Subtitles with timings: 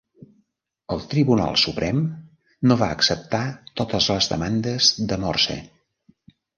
[0.95, 2.01] El Tribunal Suprem
[2.71, 3.45] no va acceptar
[3.83, 5.65] totes les demandes de Morse.